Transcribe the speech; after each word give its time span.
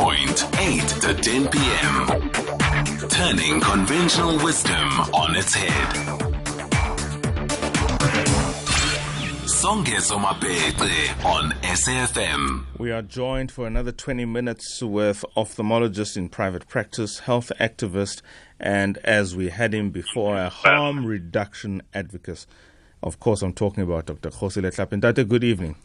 Point, 0.00 0.46
8 0.58 0.80
to 1.02 1.14
10 1.14 1.48
p.m. 1.48 2.30
Turning 3.10 3.60
conventional 3.60 4.42
wisdom 4.42 4.88
on 5.12 5.36
its 5.36 5.52
head. 5.54 5.94
Songezo 9.44 10.18
Mapete 10.18 11.22
on 11.22 11.52
SAFM. 11.60 12.64
We 12.78 12.90
are 12.90 13.02
joined 13.02 13.52
for 13.52 13.66
another 13.66 13.92
20 13.92 14.24
minutes 14.24 14.82
with 14.82 15.22
ophthalmologist 15.36 16.16
in 16.16 16.30
private 16.30 16.66
practice, 16.66 17.18
health 17.18 17.52
activist, 17.60 18.22
and 18.58 18.96
as 19.04 19.36
we 19.36 19.50
had 19.50 19.74
him 19.74 19.90
before, 19.90 20.38
a 20.38 20.48
harm 20.48 21.04
reduction 21.04 21.82
advocate. 21.92 22.46
Of 23.02 23.20
course, 23.20 23.42
I'm 23.42 23.52
talking 23.52 23.82
about 23.82 24.06
Dr. 24.06 24.30
Kgosi 24.30 24.62
Letlape. 24.62 25.28
Good 25.28 25.44
evening. 25.44 25.76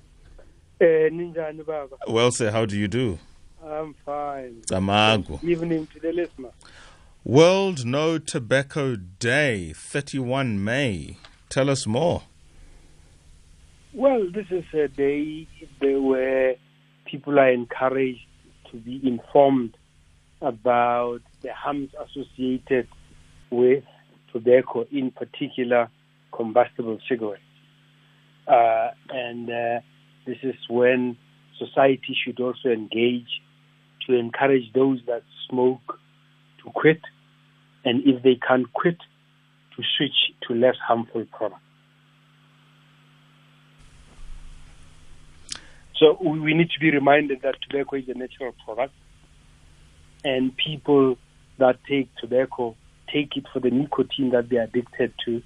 Eh, 0.79 1.09
ninjani? 1.11 1.65
Well, 2.07 2.31
sir, 2.31 2.51
how 2.51 2.65
do 2.65 2.77
you 2.77 2.87
do? 2.87 3.19
I'm 3.65 3.95
fine. 4.05 4.61
Tamago. 4.67 5.43
Evening 5.43 5.87
to 5.87 5.99
the 5.99 6.11
listener. 6.11 6.51
World 7.23 7.83
No 7.83 8.19
Tobacco 8.19 8.95
Day, 8.95 9.73
31 9.73 10.63
May. 10.63 11.17
Tell 11.49 11.71
us 11.71 11.87
more. 11.87 12.21
Well, 13.93 14.29
this 14.31 14.45
is 14.51 14.65
a 14.73 14.87
day 14.87 15.47
where 15.81 16.55
people 17.05 17.39
are 17.39 17.49
encouraged 17.51 18.27
to 18.71 18.77
be 18.77 19.01
informed 19.03 19.75
about 20.41 21.21
the 21.41 21.51
harms 21.51 21.89
associated 21.99 22.87
with 23.49 23.83
tobacco, 24.31 24.85
in 24.91 25.09
particular 25.09 25.89
combustible 26.31 26.99
cigarettes. 27.09 27.41
Uh, 28.47 28.89
and 29.09 29.49
uh, 29.49 29.79
this 30.27 30.37
is 30.43 30.55
when 30.69 31.17
society 31.57 32.15
should 32.23 32.39
also 32.39 32.69
engage 32.69 33.41
to 34.07 34.13
encourage 34.13 34.71
those 34.73 34.99
that 35.07 35.23
smoke 35.49 35.99
to 36.63 36.71
quit, 36.71 37.01
and 37.83 38.03
if 38.05 38.23
they 38.23 38.35
can't 38.35 38.71
quit, 38.73 38.97
to 39.75 39.83
switch 39.97 40.31
to 40.47 40.53
less 40.53 40.75
harmful 40.77 41.25
products. 41.31 41.61
So 45.97 46.17
we 46.21 46.53
need 46.53 46.69
to 46.71 46.79
be 46.79 46.91
reminded 46.91 47.41
that 47.43 47.55
tobacco 47.61 47.95
is 47.95 48.09
a 48.09 48.13
natural 48.13 48.53
product, 48.65 48.93
and 50.23 50.55
people 50.55 51.17
that 51.57 51.77
take 51.87 52.13
tobacco 52.17 52.75
take 53.11 53.37
it 53.37 53.45
for 53.53 53.59
the 53.59 53.69
nicotine 53.69 54.31
that 54.31 54.49
they're 54.49 54.63
addicted 54.63 55.13
to. 55.25 55.41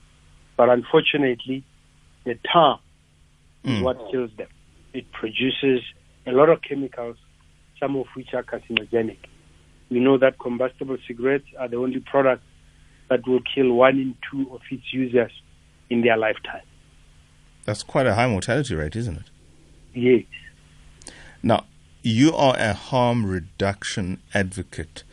But 0.57 0.69
unfortunately, 0.69 1.63
the 2.23 2.35
tar 2.51 2.79
is 3.63 3.71
Mm. 3.71 3.83
what 3.83 3.97
kills 4.11 4.31
them. 4.37 4.47
It 4.93 5.11
produces 5.11 5.83
a 6.25 6.31
lot 6.31 6.49
of 6.49 6.61
chemicals, 6.61 7.17
some 7.79 7.95
of 7.95 8.07
which 8.13 8.33
are 8.33 8.43
carcinogenic. 8.43 9.17
We 9.89 9.99
know 9.99 10.17
that 10.17 10.39
combustible 10.39 10.97
cigarettes 11.07 11.47
are 11.57 11.67
the 11.67 11.77
only 11.77 11.99
product 11.99 12.43
that 13.09 13.27
will 13.27 13.41
kill 13.55 13.73
one 13.73 13.97
in 13.97 14.15
two 14.29 14.53
of 14.53 14.61
its 14.69 14.93
users 14.93 15.31
in 15.89 16.01
their 16.01 16.17
lifetime. 16.17 16.61
That's 17.65 17.83
quite 17.83 18.05
a 18.05 18.15
high 18.15 18.27
mortality 18.27 18.75
rate, 18.75 18.95
isn't 18.95 19.17
it? 19.17 19.29
Yes. 19.93 20.23
Now, 21.41 21.65
you 22.01 22.33
are 22.35 22.55
a 22.57 22.73
harm 22.73 23.25
reduction 23.25 24.21
advocate. 24.33 25.03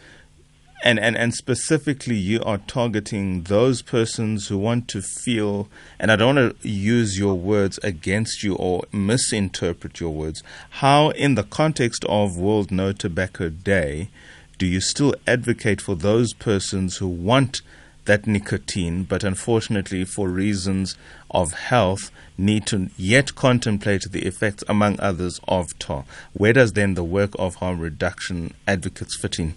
And, 0.84 0.98
and, 1.00 1.16
and 1.16 1.34
specifically, 1.34 2.16
you 2.16 2.42
are 2.42 2.58
targeting 2.58 3.44
those 3.44 3.82
persons 3.82 4.48
who 4.48 4.58
want 4.58 4.88
to 4.88 5.00
feel, 5.00 5.68
and 5.98 6.12
I 6.12 6.16
don't 6.16 6.36
want 6.36 6.60
to 6.60 6.68
use 6.68 7.18
your 7.18 7.34
words 7.34 7.78
against 7.82 8.42
you 8.42 8.54
or 8.56 8.84
misinterpret 8.92 10.00
your 10.00 10.10
words. 10.10 10.42
How, 10.70 11.10
in 11.10 11.34
the 11.34 11.44
context 11.44 12.04
of 12.08 12.36
World 12.36 12.70
No 12.70 12.92
Tobacco 12.92 13.48
Day, 13.48 14.10
do 14.58 14.66
you 14.66 14.80
still 14.80 15.14
advocate 15.26 15.80
for 15.80 15.94
those 15.94 16.34
persons 16.34 16.98
who 16.98 17.08
want 17.08 17.62
that 18.04 18.26
nicotine, 18.26 19.04
but 19.04 19.24
unfortunately, 19.24 20.04
for 20.04 20.28
reasons 20.28 20.96
of 21.30 21.52
health, 21.52 22.10
need 22.38 22.66
to 22.66 22.88
yet 22.96 23.34
contemplate 23.34 24.04
the 24.10 24.24
effects, 24.26 24.62
among 24.68 25.00
others, 25.00 25.40
of 25.48 25.78
tar? 25.78 26.04
Where 26.32 26.52
does 26.52 26.74
then 26.74 26.94
the 26.94 27.04
work 27.04 27.32
of 27.38 27.56
harm 27.56 27.80
reduction 27.80 28.54
advocates 28.66 29.16
fit 29.16 29.38
in? 29.38 29.54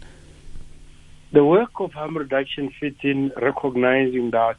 The 1.32 1.46
work 1.46 1.80
of 1.80 1.94
harm 1.94 2.18
reduction 2.18 2.72
fits 2.80 2.98
in 3.04 3.32
recognizing 3.40 4.32
that 4.32 4.56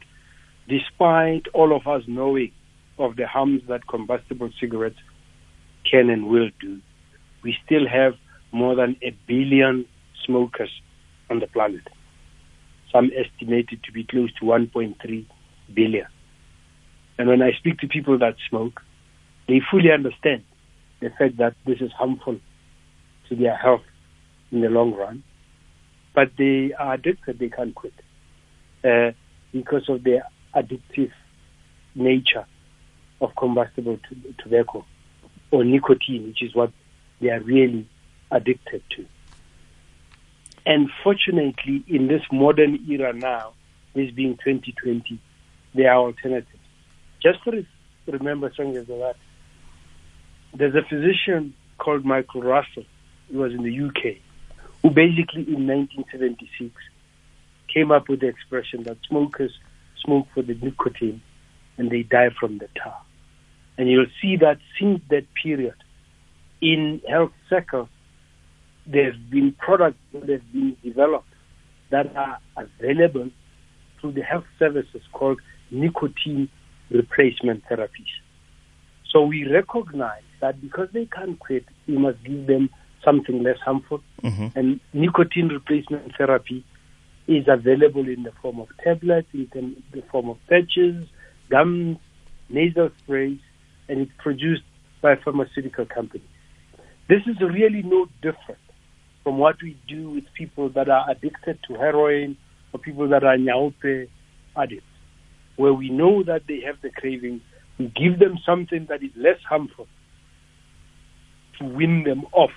despite 0.69 1.43
all 1.53 1.75
of 1.75 1.85
us 1.85 2.03
knowing 2.07 2.53
of 2.97 3.17
the 3.17 3.27
harms 3.27 3.63
that 3.67 3.85
combustible 3.87 4.49
cigarettes 4.57 4.99
can 5.89 6.09
and 6.09 6.27
will 6.27 6.49
do, 6.61 6.79
we 7.43 7.57
still 7.65 7.85
have 7.89 8.13
more 8.53 8.75
than 8.75 8.95
a 9.01 9.11
billion 9.27 9.85
smokers 10.25 10.69
on 11.29 11.39
the 11.41 11.47
planet. 11.47 11.85
Some 12.89 13.11
estimated 13.17 13.83
to 13.83 13.91
be 13.91 14.05
close 14.05 14.31
to 14.35 14.45
1.3 14.45 15.25
billion. 15.73 16.07
And 17.17 17.27
when 17.27 17.41
I 17.41 17.51
speak 17.51 17.79
to 17.79 17.87
people 17.87 18.17
that 18.19 18.35
smoke, 18.49 18.79
they 19.49 19.59
fully 19.69 19.91
understand 19.91 20.45
the 21.01 21.09
fact 21.09 21.35
that 21.37 21.55
this 21.65 21.81
is 21.81 21.91
harmful 21.91 22.39
to 23.27 23.35
their 23.35 23.57
health 23.57 23.83
in 24.53 24.61
the 24.61 24.69
long 24.69 24.93
run 24.93 25.21
but 26.13 26.31
they 26.37 26.73
are 26.73 26.93
addicted, 26.93 27.39
they 27.39 27.49
can't 27.49 27.73
quit 27.73 27.93
uh, 28.83 29.11
because 29.51 29.87
of 29.89 30.03
the 30.03 30.21
addictive 30.55 31.11
nature 31.95 32.45
of 33.19 33.35
combustible 33.35 33.97
t- 34.09 34.35
tobacco 34.37 34.85
or 35.51 35.63
nicotine, 35.63 36.27
which 36.27 36.41
is 36.41 36.55
what 36.55 36.71
they 37.19 37.29
are 37.29 37.39
really 37.41 37.87
addicted 38.31 38.81
to. 38.89 39.05
And 40.65 40.89
fortunately, 41.03 41.83
in 41.87 42.07
this 42.07 42.21
modern 42.31 42.85
era 42.89 43.13
now, 43.13 43.53
this 43.93 44.11
being 44.11 44.37
2020, 44.43 45.19
there 45.73 45.91
are 45.91 45.97
alternatives. 45.97 46.47
Just 47.21 47.43
to 47.43 47.51
re- 47.51 47.67
remember 48.07 48.51
something 48.55 48.75
like 48.75 48.87
that, 48.87 49.15
there's 50.53 50.75
a 50.75 50.83
physician 50.87 51.53
called 51.77 52.05
Michael 52.05 52.41
Russell, 52.41 52.83
he 53.29 53.37
was 53.37 53.53
in 53.53 53.63
the 53.63 53.87
UK, 53.87 54.17
who 54.81 54.89
basically 54.89 55.43
in 55.47 55.67
1976 55.67 56.73
came 57.73 57.91
up 57.91 58.09
with 58.09 58.21
the 58.21 58.27
expression 58.27 58.83
that 58.83 58.97
smokers 59.07 59.51
smoke 60.03 60.27
for 60.33 60.41
the 60.41 60.55
nicotine 60.55 61.21
and 61.77 61.89
they 61.91 62.03
die 62.03 62.29
from 62.39 62.57
the 62.57 62.67
tar. 62.81 63.01
And 63.77 63.89
you'll 63.89 64.07
see 64.21 64.37
that 64.37 64.57
since 64.79 65.01
that 65.09 65.25
period, 65.41 65.75
in 66.61 67.01
health 67.07 67.31
circles, 67.49 67.89
there's 68.85 69.15
been 69.29 69.55
products 69.57 69.99
that 70.13 70.29
have 70.29 70.51
been 70.51 70.75
developed 70.83 71.27
that 71.91 72.15
are 72.15 72.39
available 72.57 73.29
through 73.99 74.13
the 74.13 74.21
health 74.21 74.45
services 74.59 75.01
called 75.13 75.39
nicotine 75.69 76.49
replacement 76.89 77.63
therapies. 77.65 78.11
So 79.11 79.23
we 79.23 79.47
recognize 79.47 80.23
that 80.39 80.61
because 80.61 80.89
they 80.93 81.05
can't 81.05 81.39
quit, 81.39 81.65
we 81.87 81.97
must 81.97 82.23
give 82.23 82.47
them 82.47 82.69
something 83.03 83.43
less 83.43 83.59
harmful. 83.59 84.01
Mhm. 84.21 84.55
And 84.55 84.79
nicotine 84.93 85.47
replacement 85.47 86.15
therapy 86.17 86.63
is 87.27 87.47
available 87.47 88.07
in 88.07 88.23
the 88.23 88.31
form 88.31 88.59
of 88.59 88.67
tablets, 88.83 89.27
in 89.33 89.47
the- 89.53 89.75
the 89.91 90.01
form 90.01 90.29
of 90.29 90.37
patches, 90.47 91.07
gums, 91.49 91.97
nasal 92.49 92.89
sprays, 92.99 93.39
and 93.89 94.01
it's 94.01 94.11
produced 94.17 94.63
by 95.01 95.15
pharmaceutical 95.15 95.85
companies. 95.85 96.27
This 97.07 97.27
is 97.27 97.39
really 97.39 97.81
no 97.83 98.07
different 98.21 98.61
from 99.23 99.37
what 99.37 99.61
we 99.61 99.75
do 99.87 100.09
with 100.09 100.33
people 100.33 100.69
that 100.69 100.89
are 100.89 101.09
addicted 101.09 101.57
to 101.67 101.75
heroin 101.75 102.37
or 102.73 102.79
people 102.79 103.07
that 103.07 103.23
are 103.23 103.37
nyaope 103.37 104.07
addicts, 104.55 104.85
where 105.57 105.73
we 105.73 105.89
know 105.89 106.23
that 106.23 106.47
they 106.47 106.59
have 106.61 106.77
the 106.81 106.89
cravings. 106.89 107.41
We 107.77 107.87
give 107.87 108.19
them 108.19 108.37
something 108.45 108.85
that 108.85 109.03
is 109.03 109.11
less 109.15 109.41
harmful 109.49 109.87
to 111.59 111.65
win 111.65 112.03
them 112.03 112.25
off 112.31 112.53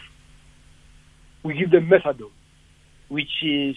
we 1.45 1.55
give 1.55 1.71
them 1.71 1.89
methadone, 1.89 2.33
which 3.09 3.43
is 3.43 3.77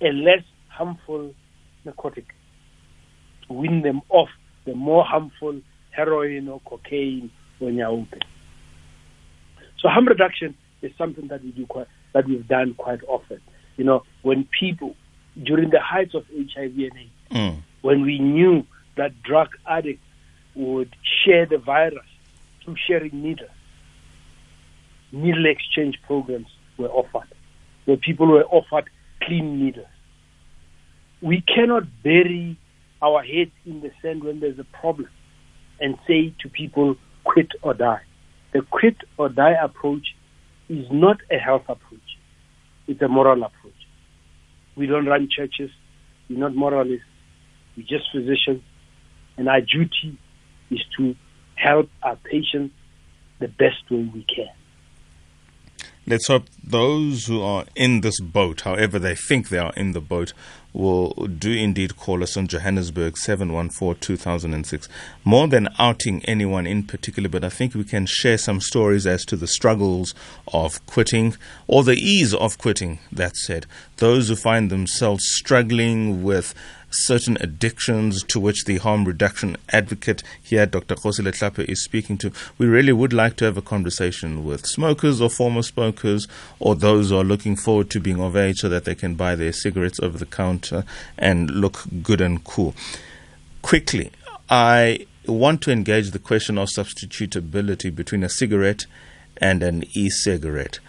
a 0.00 0.10
less 0.12 0.42
harmful 0.68 1.34
narcotic 1.84 2.26
to 3.46 3.52
win 3.52 3.82
them 3.82 4.00
off 4.08 4.30
the 4.64 4.74
more 4.74 5.04
harmful 5.04 5.60
heroin 5.90 6.48
or 6.48 6.60
cocaine 6.60 7.30
or 7.60 7.68
nyaope. 7.68 8.20
So 9.78 9.88
harm 9.88 10.06
reduction 10.08 10.56
is 10.82 10.92
something 10.96 11.28
that 11.28 11.44
we 11.44 11.52
do 11.52 11.66
quite 11.66 11.86
that 12.12 12.26
we've 12.26 12.46
done 12.48 12.74
quite 12.74 13.00
often. 13.06 13.40
You 13.76 13.84
know, 13.84 14.02
when 14.22 14.48
people 14.58 14.96
during 15.40 15.70
the 15.70 15.80
heights 15.80 16.14
of 16.14 16.24
HIV 16.28 16.74
and 16.76 16.98
AIDS, 16.98 17.10
Mm. 17.30 17.62
when 17.82 18.02
we 18.02 18.18
knew 18.18 18.66
that 18.96 19.22
drug 19.22 19.50
addicts 19.64 20.04
would 20.56 20.96
share 21.24 21.46
the 21.46 21.58
virus 21.58 22.04
through 22.64 22.74
sharing 22.88 23.22
needles, 23.22 23.50
needle 25.12 25.46
exchange 25.46 25.98
programs 26.06 26.46
were 26.78 26.88
offered, 26.88 27.28
where 27.84 27.96
people 27.96 28.26
were 28.26 28.44
offered 28.44 28.88
clean 29.22 29.64
needles. 29.64 29.86
We 31.22 31.42
cannot 31.42 31.84
bury 32.02 32.58
our 33.02 33.22
heads 33.22 33.52
in 33.66 33.80
the 33.80 33.90
sand 34.02 34.24
when 34.24 34.40
there's 34.40 34.58
a 34.58 34.64
problem 34.64 35.08
and 35.80 35.96
say 36.06 36.34
to 36.40 36.48
people, 36.48 36.96
quit 37.24 37.48
or 37.62 37.74
die. 37.74 38.02
The 38.52 38.62
quit 38.70 38.96
or 39.16 39.28
die 39.28 39.54
approach 39.62 40.06
is 40.68 40.86
not 40.90 41.18
a 41.30 41.38
health 41.38 41.64
approach, 41.68 42.00
it's 42.86 43.00
a 43.02 43.08
moral 43.08 43.42
approach. 43.42 43.72
We 44.76 44.86
don't 44.86 45.06
run 45.06 45.28
churches, 45.30 45.70
we're 46.28 46.38
not 46.38 46.54
moralists, 46.54 47.04
we're 47.76 47.86
just 47.86 48.04
physicians, 48.12 48.62
and 49.36 49.48
our 49.48 49.60
duty 49.60 50.18
is 50.70 50.80
to 50.98 51.14
help 51.56 51.88
our 52.02 52.16
patients 52.16 52.74
the 53.40 53.48
best 53.48 53.90
way 53.90 54.10
we 54.14 54.24
can. 54.24 54.48
Let's 56.06 56.28
hope 56.28 56.46
those 56.64 57.26
who 57.26 57.42
are 57.42 57.66
in 57.76 58.00
this 58.00 58.20
boat, 58.20 58.62
however 58.62 58.98
they 58.98 59.14
think 59.14 59.48
they 59.48 59.58
are 59.58 59.72
in 59.76 59.92
the 59.92 60.00
boat, 60.00 60.32
will 60.72 61.10
do 61.26 61.52
indeed 61.52 61.96
call 61.96 62.22
us 62.22 62.36
on 62.36 62.46
Johannesburg 62.46 63.18
714 63.18 64.00
2006. 64.00 64.88
More 65.24 65.46
than 65.46 65.68
outing 65.78 66.24
anyone 66.24 66.66
in 66.66 66.84
particular, 66.84 67.28
but 67.28 67.44
I 67.44 67.50
think 67.50 67.74
we 67.74 67.84
can 67.84 68.06
share 68.06 68.38
some 68.38 68.60
stories 68.60 69.06
as 69.06 69.24
to 69.26 69.36
the 69.36 69.46
struggles 69.46 70.14
of 70.52 70.84
quitting 70.86 71.36
or 71.66 71.84
the 71.84 71.96
ease 71.96 72.34
of 72.34 72.56
quitting, 72.56 72.98
that 73.12 73.36
said. 73.36 73.66
Those 73.98 74.28
who 74.28 74.36
find 74.36 74.70
themselves 74.70 75.24
struggling 75.26 76.22
with 76.22 76.54
certain 76.90 77.38
addictions 77.40 78.22
to 78.24 78.40
which 78.40 78.64
the 78.64 78.78
harm 78.78 79.04
reduction 79.04 79.56
advocate 79.70 80.22
here, 80.42 80.66
Dr. 80.66 80.96
Kgosi 80.96 81.24
Letlape, 81.24 81.68
is 81.68 81.82
speaking 81.82 82.18
to. 82.18 82.32
We 82.58 82.66
really 82.66 82.92
would 82.92 83.12
like 83.12 83.36
to 83.36 83.44
have 83.44 83.56
a 83.56 83.62
conversation 83.62 84.44
with 84.44 84.66
smokers 84.66 85.20
or 85.20 85.30
former 85.30 85.62
smokers 85.62 86.26
or 86.58 86.74
those 86.74 87.10
who 87.10 87.18
are 87.18 87.24
looking 87.24 87.56
forward 87.56 87.90
to 87.90 88.00
being 88.00 88.20
of 88.20 88.36
age 88.36 88.58
so 88.58 88.68
that 88.68 88.84
they 88.84 88.94
can 88.94 89.14
buy 89.14 89.34
their 89.34 89.52
cigarettes 89.52 90.00
over 90.00 90.18
the 90.18 90.26
counter 90.26 90.84
and 91.16 91.50
look 91.50 91.84
good 92.02 92.20
and 92.20 92.44
cool. 92.44 92.74
Quickly, 93.62 94.10
I 94.48 95.06
want 95.26 95.62
to 95.62 95.70
engage 95.70 96.10
the 96.10 96.18
question 96.18 96.58
of 96.58 96.68
substitutability 96.68 97.94
between 97.94 98.24
a 98.24 98.28
cigarette 98.28 98.86
and 99.36 99.62
an 99.62 99.84
e 99.92 100.10
cigarette. 100.10 100.80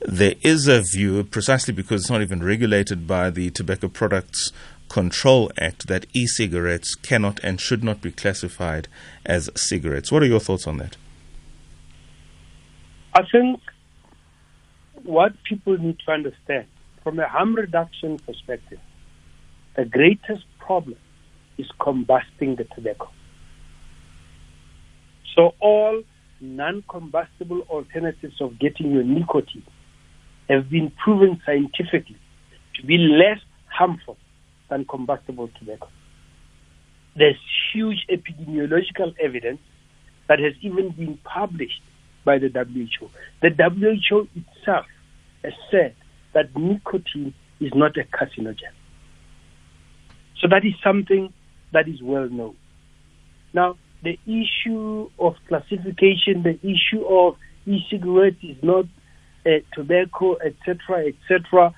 There 0.00 0.34
is 0.42 0.68
a 0.68 0.82
view, 0.82 1.24
precisely 1.24 1.72
because 1.72 2.02
it's 2.02 2.10
not 2.10 2.22
even 2.22 2.42
regulated 2.42 3.06
by 3.06 3.30
the 3.30 3.50
Tobacco 3.50 3.88
Products 3.88 4.52
Control 4.96 5.52
Act 5.60 5.88
that 5.88 6.06
e 6.14 6.26
cigarettes 6.26 6.94
cannot 6.94 7.38
and 7.44 7.60
should 7.60 7.84
not 7.84 8.00
be 8.00 8.10
classified 8.10 8.88
as 9.26 9.50
cigarettes. 9.54 10.10
What 10.10 10.22
are 10.22 10.26
your 10.34 10.40
thoughts 10.40 10.66
on 10.66 10.78
that? 10.78 10.96
I 13.12 13.22
think 13.30 13.60
what 15.02 15.34
people 15.44 15.76
need 15.76 15.98
to 16.06 16.12
understand 16.12 16.64
from 17.04 17.18
a 17.18 17.28
harm 17.28 17.54
reduction 17.54 18.18
perspective, 18.20 18.78
the 19.76 19.84
greatest 19.84 20.46
problem 20.58 20.96
is 21.58 21.66
combusting 21.78 22.56
the 22.56 22.64
tobacco. 22.74 23.10
So 25.34 25.54
all 25.60 26.02
non-combustible 26.40 27.66
alternatives 27.68 28.40
of 28.40 28.58
getting 28.58 28.92
your 28.92 29.04
nicotine 29.04 29.66
have 30.48 30.70
been 30.70 30.90
proven 31.04 31.38
scientifically 31.44 32.16
to 32.76 32.86
be 32.86 32.96
less 32.96 33.40
harmful 33.66 34.16
than 34.68 34.84
combustible 34.84 35.48
tobacco. 35.58 35.88
There's 37.16 37.36
huge 37.72 38.06
epidemiological 38.10 39.14
evidence 39.22 39.60
that 40.28 40.38
has 40.38 40.52
even 40.60 40.90
been 40.90 41.18
published 41.24 41.80
by 42.24 42.38
the 42.38 42.48
WHO. 42.48 43.08
The 43.40 43.50
WHO 43.50 44.28
itself 44.34 44.86
has 45.42 45.52
said 45.70 45.94
that 46.34 46.54
nicotine 46.56 47.32
is 47.60 47.72
not 47.74 47.96
a 47.96 48.04
carcinogen. 48.04 48.74
So 50.40 50.48
that 50.48 50.64
is 50.64 50.74
something 50.84 51.32
that 51.72 51.88
is 51.88 52.02
well 52.02 52.28
known. 52.28 52.56
Now, 53.54 53.76
the 54.02 54.18
issue 54.26 55.08
of 55.18 55.36
classification, 55.48 56.42
the 56.42 56.58
issue 56.62 57.04
of 57.06 57.36
e-cigarette 57.64 58.36
is 58.42 58.56
not 58.62 58.84
uh, 59.46 59.50
tobacco, 59.72 60.36
etc., 60.36 61.06
etc., 61.06 61.74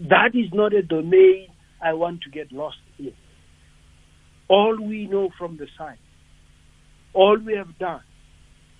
that 0.00 0.34
is 0.34 0.52
not 0.52 0.74
a 0.74 0.82
domain 0.82 1.48
I 1.80 1.92
want 1.92 2.22
to 2.22 2.30
get 2.30 2.52
lost 2.52 2.78
in. 2.98 3.12
All 4.48 4.76
we 4.76 5.06
know 5.06 5.30
from 5.38 5.56
the 5.56 5.68
science, 5.76 6.00
all 7.12 7.36
we 7.36 7.54
have 7.54 7.78
done 7.78 8.02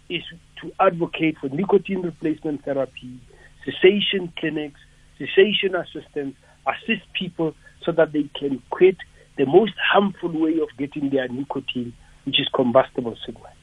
is 0.09 0.23
to 0.62 0.73
advocate 0.81 1.37
for 1.39 1.49
nicotine 1.49 2.03
replacement 2.03 2.65
therapy, 2.65 3.21
cessation 3.65 4.33
clinics, 4.39 4.81
cessation 5.19 5.75
assistance, 5.75 6.35
assist 6.67 7.03
people 7.12 7.55
so 7.85 7.93
that 7.93 8.12
they 8.12 8.29
can 8.39 8.62
quit 8.71 8.97
the 9.37 9.47
most 9.47 9.75
harmful 9.93 10.31
way 10.31 10.59
of 10.61 10.69
getting 10.79 11.11
their 11.11 11.29
nicotine, 11.29 11.93
which 12.25 12.41
is 12.41 12.49
combustible 12.55 13.17
cigarettes. 13.25 13.55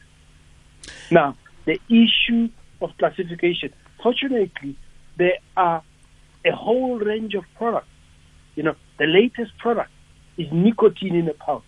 Now, 1.12 1.36
the 1.66 1.80
issue 1.90 2.50
of 2.82 2.92
classification, 2.98 3.74
fortunately, 4.02 4.78
there 5.18 5.38
are 5.58 5.84
a 6.46 6.52
whole 6.52 7.00
range 7.00 7.34
of 7.34 7.44
products. 7.58 7.88
You 8.56 8.64
know, 8.64 8.76
the 8.98 9.06
latest 9.06 9.58
product 9.60 9.92
is 10.38 10.48
nicotine 10.52 11.16
in 11.16 11.28
a 11.28 11.34
pouch. 11.34 11.64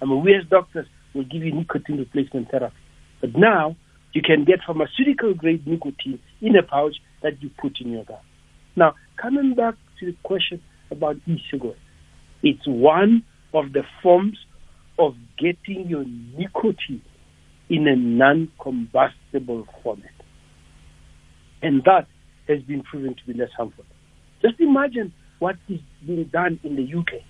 I 0.00 0.04
mean, 0.04 0.22
we 0.22 0.34
as 0.34 0.44
doctors 0.48 0.86
will 1.14 1.24
give 1.24 1.42
you 1.42 1.52
nicotine 1.52 1.98
replacement 1.98 2.50
therapy. 2.50 2.76
But 3.20 3.36
now, 3.36 3.76
you 4.12 4.22
can 4.22 4.44
get 4.44 4.60
pharmaceutical 4.66 5.34
grade 5.34 5.66
nicotine 5.66 6.20
in 6.40 6.56
a 6.56 6.62
pouch 6.62 6.96
that 7.22 7.42
you 7.42 7.50
put 7.60 7.80
in 7.80 7.92
your 7.92 8.04
gun. 8.04 8.18
Now, 8.76 8.94
coming 9.20 9.54
back 9.54 9.74
to 10.00 10.06
the 10.06 10.16
question 10.22 10.62
about 10.90 11.16
e-cigarettes, 11.26 11.78
it's 12.42 12.66
one 12.66 13.24
of 13.52 13.72
the 13.72 13.82
forms 14.02 14.38
of 14.98 15.14
getting 15.36 15.88
your 15.88 16.04
nicotine 16.36 17.02
in 17.68 17.86
a 17.86 17.96
non-combustible 17.96 19.66
format. 19.82 20.10
And 21.60 21.82
that 21.84 22.06
has 22.46 22.62
been 22.62 22.82
proven 22.82 23.14
to 23.14 23.32
be 23.32 23.38
less 23.38 23.50
harmful. 23.56 23.84
Just 24.40 24.60
imagine 24.60 25.12
what 25.38 25.56
is 25.68 25.80
being 26.06 26.24
done 26.24 26.58
in 26.62 26.76
the 26.76 26.98
UK, 26.98 27.22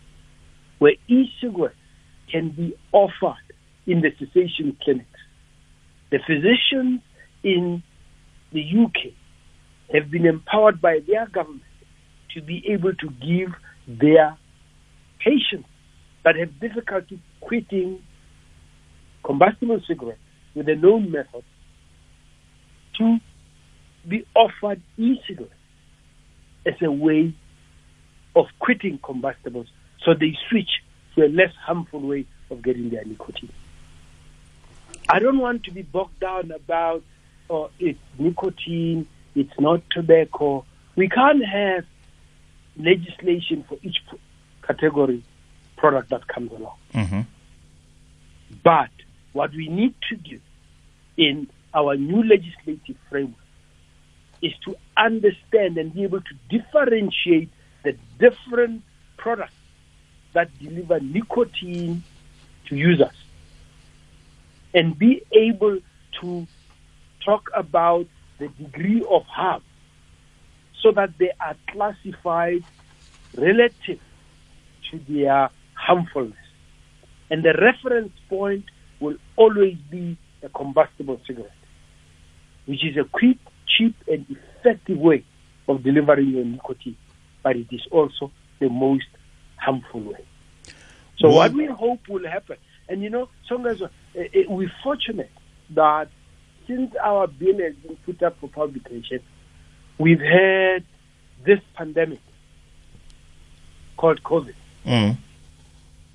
where 0.79 0.95
e-cigarettes 1.09 1.75
can 2.31 2.51
be 2.51 2.75
offered 2.93 3.37
in 3.87 4.01
the 4.01 4.11
cessation 4.19 4.77
clinics. 4.83 5.09
The 6.11 6.19
physicians 6.27 7.01
in 7.43 7.83
the 8.53 8.63
UK 8.63 9.13
have 9.95 10.11
been 10.11 10.27
empowered 10.27 10.81
by 10.81 11.01
their 11.07 11.27
government 11.27 11.63
to 12.35 12.43
be 12.43 12.65
able 12.69 12.95
to 12.95 13.09
give 13.11 13.55
their 13.87 14.37
patients 15.19 15.69
that 16.25 16.37
have 16.37 16.61
difficulty 16.61 17.21
quitting 17.41 18.01
combustible 19.25 19.81
cigarettes 19.87 20.21
with 20.55 20.69
a 20.69 20.75
known 20.75 21.11
method 21.11 21.45
to 22.99 23.19
be 24.07 24.27
offered 24.35 24.81
e-cigarettes 24.97 25.53
as 26.67 26.75
a 26.83 26.91
way 26.91 27.35
of 28.39 28.47
quitting 28.61 28.99
combustibles 29.03 29.67
so 30.05 30.15
they 30.15 30.37
switch 30.49 30.71
to 31.15 31.27
a 31.27 31.29
less 31.29 31.53
harmful 31.67 32.01
way 32.01 32.25
of 32.51 32.63
getting 32.63 32.91
their 32.91 33.05
nicotine. 33.05 33.53
I 35.09 35.19
don't 35.19 35.39
want 35.39 35.65
to 35.65 35.73
be 35.73 35.83
bogged 35.83 36.21
down 36.21 36.51
about 36.53 37.03
oh, 37.51 37.71
it's 37.79 37.99
nicotine, 38.19 39.07
it's 39.35 39.59
not 39.59 39.83
tobacco. 39.91 40.65
We 40.97 41.09
can't 41.09 41.45
have 41.45 41.85
legislation 42.77 43.65
for 43.69 43.79
each 43.83 43.99
category 44.63 45.25
product 45.77 46.11
that 46.11 46.29
comes 46.29 46.53
along. 46.53 46.77
Mm-hmm. 46.95 47.21
But 48.63 48.91
what 49.33 49.51
we 49.53 49.69
need 49.69 49.95
to 50.11 50.17
do 50.17 50.41
in 51.17 51.49
our 51.75 51.97
new 51.97 52.23
legislative 52.23 52.97
framework 53.11 53.35
is 54.43 54.53
to 54.65 54.77
understand 54.97 55.79
and 55.79 55.93
be 55.93 56.05
able 56.05 56.21
to 56.21 56.35
differentiate 56.49 57.51
different 58.19 58.83
products 59.17 59.53
that 60.35 60.49
deliver 60.59 61.01
nicotine 61.01 62.03
to 62.69 62.77
users 62.77 63.15
and 64.75 64.99
be 64.99 65.23
able 65.33 65.79
to 66.21 66.47
talk 67.25 67.51
about 67.55 68.07
the 68.39 68.49
degree 68.49 69.05
of 69.11 69.23
harm 69.25 69.63
so 70.83 70.93
that 70.93 71.11
they 71.19 71.31
are 71.41 71.57
classified 71.71 72.63
relative 73.37 74.01
to 74.91 74.99
their 75.09 75.51
harmfulness. 75.75 76.37
And 77.31 77.43
the 77.43 77.55
reference 77.55 78.13
point 78.29 78.65
will 79.01 79.17
always 79.37 79.77
be 79.91 80.17
a 80.43 80.49
combustible 80.49 81.21
cigarette, 81.27 81.51
which 82.67 82.85
is 82.85 82.97
a 82.97 83.05
quick, 83.05 83.39
cheap, 83.67 83.97
and 84.07 84.25
effective 84.31 84.99
way 84.99 85.25
of 85.67 85.83
delivering 85.83 86.29
your 86.29 86.45
nicotine 86.45 86.97
but 87.49 87.57
it 87.57 87.69
is 87.71 87.81
also 87.91 88.31
the 88.59 88.69
most 88.69 89.07
harmful 89.57 90.01
way. 90.01 90.23
So 91.17 91.31
what, 91.31 91.51
what 91.51 91.53
we 91.55 91.65
hope 91.65 92.07
will 92.07 92.29
happen, 92.29 92.59
and 92.91 93.03
you 93.03 93.09
know, 93.09 93.31
sometimes 93.49 93.81
uh, 93.81 93.89
we're 94.49 94.71
fortunate 94.85 95.31
that 95.71 96.11
since 96.67 96.95
our 97.03 97.27
bill 97.27 97.59
has 97.59 97.75
been 97.77 97.97
put 98.05 98.23
up 98.23 98.39
for 98.39 98.51
publication, 98.51 99.21
we've 99.97 100.21
had 100.21 100.85
this 101.43 101.61
pandemic 101.75 102.21
called 103.97 104.23
COVID. 104.23 104.55
Mm. 104.85 105.17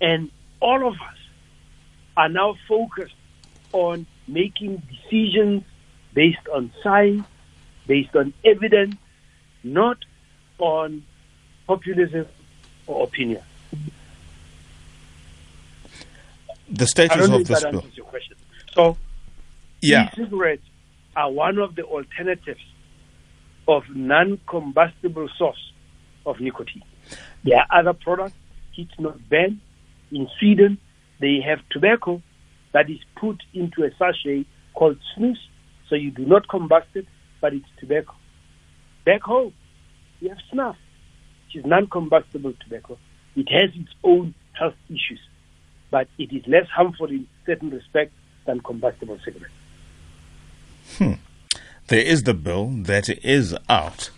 And 0.01 0.29
all 0.59 0.87
of 0.87 0.93
us 0.93 1.17
are 2.15 2.29
now 2.29 2.57
focused 2.67 3.15
on 3.71 4.05
making 4.27 4.83
decisions 4.87 5.63
based 6.13 6.47
on 6.53 6.71
science, 6.83 7.25
based 7.87 8.15
on 8.15 8.35
evidence, 8.45 8.97
not 9.63 9.97
on 10.59 11.03
populism 11.67 12.27
or 12.87 13.03
opinion. 13.03 13.41
The 16.69 16.87
status 16.87 17.29
of 17.29 17.45
this 17.45 17.63
bill. 17.63 17.85
Your 17.93 18.05
question. 18.05 18.37
So, 18.73 18.97
yeah. 19.81 20.09
e-cigarettes 20.13 20.63
are 21.15 21.31
one 21.31 21.59
of 21.59 21.75
the 21.75 21.83
alternatives 21.83 22.63
of 23.67 23.83
non-combustible 23.89 25.29
source 25.37 25.71
of 26.25 26.39
nicotine. 26.39 26.83
There 27.43 27.59
are 27.59 27.79
other 27.79 27.93
products, 27.93 28.35
it's 28.75 28.97
not 28.99 29.29
banned. 29.29 29.59
In 30.11 30.27
Sweden, 30.39 30.77
they 31.19 31.41
have 31.41 31.59
tobacco 31.69 32.21
that 32.71 32.89
is 32.89 32.99
put 33.15 33.41
into 33.53 33.83
a 33.83 33.91
sachet 33.97 34.45
called 34.73 34.97
snus, 35.15 35.37
so 35.87 35.95
you 35.95 36.11
do 36.11 36.25
not 36.25 36.47
combust 36.47 36.87
it, 36.95 37.05
but 37.39 37.53
it's 37.53 37.65
tobacco. 37.79 38.13
Back 39.05 39.21
home, 39.21 39.53
we 40.21 40.29
have 40.29 40.39
snuff, 40.51 40.77
is 41.55 41.65
non-combustible 41.65 42.53
tobacco. 42.61 42.97
It 43.35 43.49
has 43.49 43.69
its 43.75 43.91
own 44.03 44.33
health 44.53 44.75
issues, 44.89 45.19
but 45.91 46.07
it 46.17 46.31
is 46.31 46.45
less 46.47 46.67
harmful 46.67 47.07
in 47.07 47.27
certain 47.45 47.69
respects 47.69 48.13
than 48.45 48.59
combustible 48.61 49.19
cigarettes. 49.23 49.53
Hmm. 50.97 51.13
There 51.87 52.01
is 52.01 52.23
the 52.23 52.33
bill 52.33 52.69
that 52.83 53.09
is 53.09 53.55
out. 53.69 54.09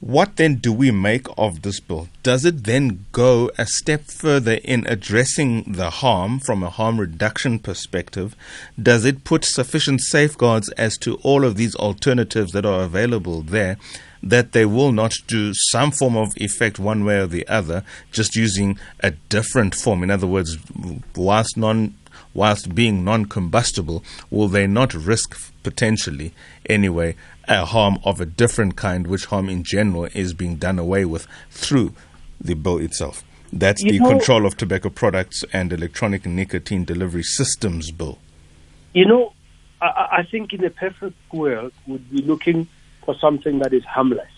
What 0.00 0.34
then 0.34 0.56
do 0.56 0.72
we 0.72 0.90
make 0.90 1.26
of 1.38 1.62
this 1.62 1.78
bill? 1.78 2.08
Does 2.24 2.44
it 2.44 2.64
then 2.64 3.06
go 3.12 3.52
a 3.56 3.66
step 3.66 4.06
further 4.06 4.54
in 4.64 4.84
addressing 4.88 5.74
the 5.74 5.90
harm 5.90 6.40
from 6.40 6.64
a 6.64 6.70
harm 6.70 6.98
reduction 6.98 7.60
perspective? 7.60 8.34
Does 8.82 9.04
it 9.04 9.22
put 9.22 9.44
sufficient 9.44 10.00
safeguards 10.00 10.70
as 10.70 10.98
to 10.98 11.16
all 11.22 11.44
of 11.44 11.54
these 11.54 11.76
alternatives 11.76 12.50
that 12.50 12.66
are 12.66 12.82
available 12.82 13.42
there 13.42 13.76
that 14.22 14.52
they 14.52 14.64
will 14.64 14.92
not 14.92 15.14
do 15.26 15.52
some 15.54 15.90
form 15.90 16.16
of 16.16 16.32
effect 16.36 16.78
one 16.78 17.04
way 17.04 17.18
or 17.18 17.26
the 17.26 17.46
other, 17.48 17.84
just 18.12 18.36
using 18.36 18.78
a 19.00 19.10
different 19.10 19.74
form? 19.74 20.02
In 20.02 20.10
other 20.10 20.26
words, 20.26 20.56
whilst 21.16 21.56
non 21.56 21.94
whilst 22.34 22.74
being 22.74 23.04
non 23.04 23.26
combustible, 23.26 24.02
will 24.30 24.48
they 24.48 24.66
not 24.66 24.94
risk 24.94 25.36
potentially, 25.62 26.32
anyway, 26.68 27.14
a 27.48 27.64
harm 27.64 27.98
of 28.04 28.20
a 28.20 28.26
different 28.26 28.76
kind, 28.76 29.06
which 29.06 29.26
harm 29.26 29.48
in 29.48 29.62
general 29.64 30.04
is 30.14 30.32
being 30.32 30.56
done 30.56 30.78
away 30.78 31.04
with 31.04 31.26
through 31.50 31.92
the 32.40 32.54
bill 32.54 32.78
itself? 32.78 33.22
That's 33.52 33.82
You 33.82 33.92
the 33.92 33.98
know- 33.98 34.08
Control 34.10 34.46
of 34.46 34.56
Tobacco 34.56 34.88
Products 34.88 35.44
and 35.52 35.72
Electronic 35.72 36.24
Nicotine 36.24 36.84
Delivery 36.84 37.22
Systems 37.22 37.90
Bill. 37.90 38.18
You 38.94 39.04
know, 39.06 39.32
I- 39.82 40.08
I, 40.18 40.22
think 40.22 40.52
in 40.54 40.64
a 40.64 40.70
perfect 40.70 41.16
world, 41.32 41.72
would 41.86 42.08
be 42.10 42.22
looking 42.22 42.66
for 43.04 43.14
something 43.20 43.58
that 43.60 43.72
is 43.72 43.84
harmless. 43.84 44.30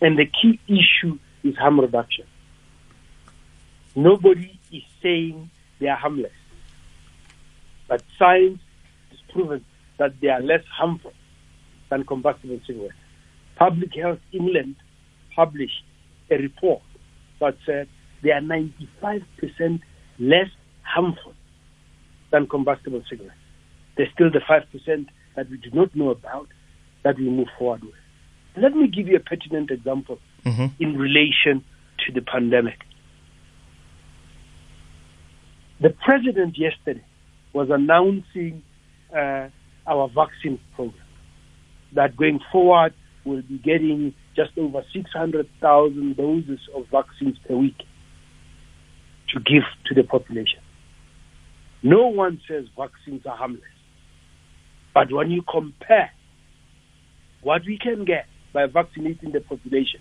And 0.00 0.18
the 0.18 0.26
key 0.26 0.58
issue 0.66 1.18
is 1.42 1.56
harm 1.56 1.80
reduction. 1.80 2.26
Nobody 3.94 4.58
is 4.72 4.82
saying 5.02 5.50
they 5.78 5.88
are 5.88 5.96
harmless. 5.96 6.32
But 7.88 8.02
science 8.18 8.60
has 9.10 9.18
proven 9.32 9.64
that 9.98 10.20
they 10.20 10.28
are 10.28 10.40
less 10.40 10.64
harmful 10.72 11.12
than 11.90 12.04
combustible 12.04 12.60
cigarettes. 12.66 12.94
Public 13.56 13.94
Health 13.94 14.20
England 14.32 14.76
published 15.34 15.84
a 16.30 16.36
report 16.36 16.82
that 17.40 17.56
said 17.66 17.88
they 18.22 18.30
are 18.30 18.40
95% 18.40 19.80
less 20.18 20.48
harmful 20.82 21.34
than 22.30 22.46
combustible 22.46 23.02
cigarettes. 23.10 23.34
There's 23.96 24.10
still 24.12 24.30
the 24.30 24.40
5% 24.40 25.06
that 25.36 25.50
we 25.50 25.56
do 25.56 25.70
not 25.72 25.94
know 25.94 26.10
about 26.10 26.48
that 27.02 27.16
we 27.18 27.28
move 27.28 27.48
forward 27.58 27.82
with. 27.82 27.94
Let 28.56 28.74
me 28.74 28.88
give 28.88 29.08
you 29.08 29.16
a 29.16 29.20
pertinent 29.20 29.70
example 29.70 30.18
Mhm. 30.44 30.72
in 30.78 30.96
relation 30.98 31.64
to 32.06 32.12
the 32.12 32.20
pandemic. 32.22 32.84
The 35.80 35.90
president 35.90 36.58
yesterday 36.58 37.02
was 37.52 37.70
announcing 37.70 38.62
uh, 39.14 39.48
our 39.86 40.08
vaccine 40.08 40.58
program 40.76 41.06
that 41.92 42.16
going 42.16 42.40
forward 42.52 42.92
we'll 43.24 43.42
be 43.42 43.58
getting 43.58 44.14
just 44.34 44.56
over 44.56 44.82
600,000 44.92 46.16
doses 46.16 46.60
of 46.74 46.86
vaccines 46.88 47.36
per 47.46 47.54
week 47.56 47.76
to 49.28 49.40
give 49.40 49.64
to 49.86 49.94
the 49.94 50.02
population. 50.04 50.60
No 51.82 52.06
one 52.08 52.40
says 52.48 52.66
vaccines 52.76 53.26
are 53.26 53.36
harmless. 53.36 53.62
But 54.94 55.12
when 55.12 55.30
you 55.30 55.42
compare 55.42 56.10
what 57.42 57.62
we 57.66 57.78
can 57.78 58.04
get 58.04 58.26
by 58.52 58.66
vaccinating 58.66 59.32
the 59.32 59.40
population 59.40 60.00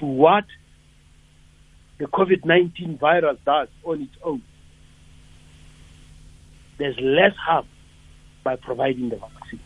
to 0.00 0.06
what 0.06 0.44
the 1.98 2.06
COVID 2.06 2.44
19 2.44 2.98
virus 2.98 3.38
does 3.44 3.68
on 3.84 4.02
its 4.02 4.14
own, 4.24 4.42
there's 6.78 6.96
less 7.00 7.34
harm 7.36 7.66
by 8.44 8.56
providing 8.56 9.08
the 9.08 9.16
vaccines. 9.16 9.62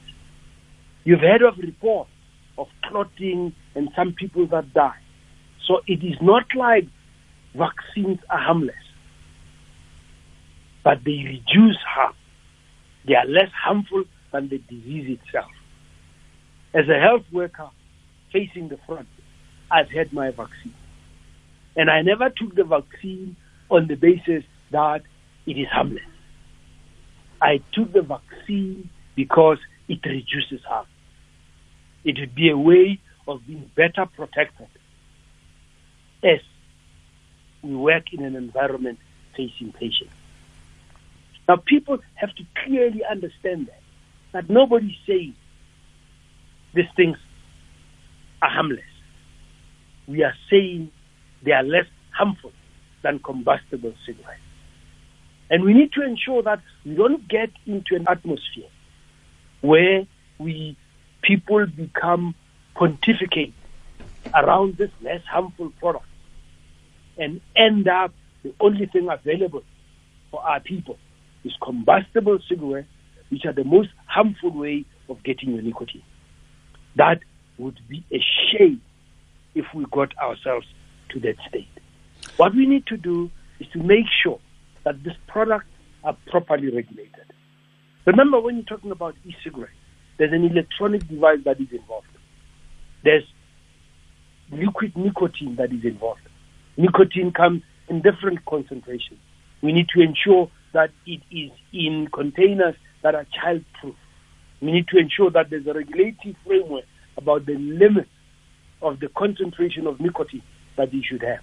You've 1.04 1.20
heard 1.20 1.42
of 1.42 1.58
reports 1.58 2.10
of 2.56 2.68
clotting 2.84 3.54
and 3.74 3.88
some 3.96 4.12
people 4.12 4.46
that 4.48 4.72
die. 4.72 4.98
So 5.66 5.80
it 5.86 6.02
is 6.04 6.16
not 6.20 6.44
like 6.56 6.86
vaccines 7.54 8.18
are 8.30 8.38
harmless, 8.38 8.74
but 10.84 10.98
they 11.04 11.24
reduce 11.24 11.78
harm. 11.86 12.14
They 13.06 13.14
are 13.14 13.26
less 13.26 13.50
harmful 13.52 14.04
than 14.32 14.48
the 14.48 14.58
disease 14.58 15.18
itself. 15.18 15.50
As 16.74 16.88
a 16.88 16.98
health 16.98 17.24
worker 17.30 17.68
facing 18.32 18.68
the 18.68 18.78
front, 18.86 19.08
I've 19.70 19.90
had 19.90 20.12
my 20.12 20.30
vaccine. 20.30 20.74
And 21.76 21.90
I 21.90 22.02
never 22.02 22.30
took 22.30 22.54
the 22.54 22.64
vaccine 22.64 23.36
on 23.70 23.86
the 23.86 23.94
basis 23.94 24.44
that 24.70 25.02
it 25.46 25.58
is 25.58 25.68
harmless. 25.68 26.02
I 27.40 27.60
took 27.72 27.92
the 27.92 28.02
vaccine 28.02 28.90
because 29.16 29.58
it 29.88 30.00
reduces 30.04 30.62
harm. 30.64 30.86
It 32.04 32.18
would 32.18 32.34
be 32.34 32.50
a 32.50 32.56
way 32.56 33.00
of 33.28 33.46
being 33.46 33.70
better 33.74 34.06
protected 34.06 34.68
as 36.22 36.40
we 37.62 37.74
work 37.74 38.12
in 38.12 38.24
an 38.24 38.36
environment 38.36 38.98
facing 39.36 39.72
patients. 39.72 40.12
Now, 41.48 41.56
people 41.56 41.98
have 42.14 42.34
to 42.34 42.44
clearly 42.64 43.02
understand 43.04 43.66
that, 43.66 43.80
that 44.32 44.50
nobody's 44.50 44.96
saying 45.06 45.34
these 46.74 46.86
things 46.96 47.16
are 48.40 48.50
harmless. 48.50 48.80
We 50.06 50.24
are 50.24 50.34
saying 50.50 50.90
they 51.44 51.52
are 51.52 51.62
less 51.62 51.86
harmful 52.10 52.52
than 53.02 53.18
combustible 53.18 53.94
cigarettes. 54.06 54.40
And 55.50 55.64
we 55.64 55.74
need 55.74 55.92
to 55.92 56.02
ensure 56.02 56.42
that 56.42 56.60
we 56.84 56.94
don't 56.94 57.28
get 57.28 57.50
into 57.66 57.94
an 57.94 58.06
atmosphere 58.08 58.68
where 59.60 60.06
we 60.38 60.76
people 61.22 61.66
become 61.66 62.34
pontificate 62.74 63.54
around 64.34 64.76
this 64.76 64.90
less 65.02 65.22
harmful 65.24 65.70
product 65.78 66.06
and 67.18 67.40
end 67.54 67.86
up 67.86 68.12
the 68.42 68.52
only 68.60 68.86
thing 68.86 69.08
available 69.08 69.62
for 70.30 70.42
our 70.42 70.60
people 70.60 70.98
is 71.44 71.52
combustible 71.62 72.38
cigarettes, 72.48 72.88
which 73.28 73.44
are 73.44 73.52
the 73.52 73.64
most 73.64 73.90
harmful 74.06 74.50
way 74.50 74.84
of 75.08 75.22
getting 75.22 75.52
your 75.52 75.62
nicotine. 75.62 76.02
That 76.96 77.20
would 77.58 77.78
be 77.88 78.04
a 78.12 78.20
shame 78.50 78.80
if 79.54 79.66
we 79.74 79.84
got 79.90 80.16
ourselves 80.18 80.66
to 81.10 81.20
that 81.20 81.36
state. 81.48 81.68
What 82.36 82.54
we 82.54 82.66
need 82.66 82.86
to 82.86 82.96
do 82.96 83.30
is 83.60 83.66
to 83.72 83.78
make 83.78 84.06
sure 84.22 84.40
that 84.84 85.02
these 85.02 85.16
products 85.26 85.66
are 86.04 86.16
properly 86.26 86.70
regulated. 86.70 87.32
Remember, 88.06 88.40
when 88.40 88.56
you're 88.56 88.64
talking 88.64 88.90
about 88.90 89.14
e-cigarettes, 89.24 89.72
there's 90.18 90.32
an 90.32 90.44
electronic 90.44 91.06
device 91.08 91.38
that 91.44 91.60
is 91.60 91.68
involved. 91.70 92.06
There's 93.04 93.24
liquid 94.50 94.96
nicotine 94.96 95.56
that 95.56 95.72
is 95.72 95.84
involved. 95.84 96.20
Nicotine 96.76 97.32
comes 97.32 97.62
in 97.88 98.02
different 98.02 98.44
concentrations. 98.44 99.20
We 99.62 99.72
need 99.72 99.88
to 99.94 100.00
ensure 100.00 100.50
that 100.72 100.90
it 101.06 101.20
is 101.30 101.50
in 101.72 102.08
containers 102.12 102.74
that 103.02 103.14
are 103.14 103.26
child-proof. 103.40 103.94
We 104.62 104.70
need 104.70 104.86
to 104.88 104.98
ensure 104.98 105.30
that 105.32 105.50
there's 105.50 105.66
a 105.66 105.72
regulatory 105.74 106.36
framework 106.46 106.84
about 107.16 107.46
the 107.46 107.56
limits 107.56 108.08
of 108.80 109.00
the 109.00 109.08
concentration 109.08 109.86
of 109.88 110.00
nicotine 110.00 110.42
that 110.76 110.94
you 110.94 111.02
should 111.04 111.22
have. 111.22 111.40